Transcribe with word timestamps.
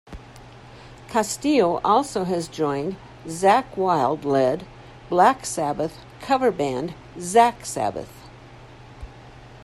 Castillo 1.09 1.79
also 1.85 2.23
has 2.23 2.47
joined 2.47 2.95
Zakk 3.27 3.77
Wylde-led 3.77 4.65
Black 5.09 5.45
Sabbath 5.45 5.99
cover 6.21 6.49
band 6.49 6.95
Zakk 7.19 7.63
Sabbath. 7.63 8.09